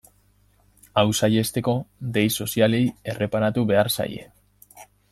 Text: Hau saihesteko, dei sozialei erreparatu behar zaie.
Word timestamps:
Hau 1.01 1.11
saihesteko, 1.17 1.77
dei 2.17 2.25
sozialei 2.39 2.83
erreparatu 3.15 3.67
behar 3.75 3.95
zaie. 3.99 4.29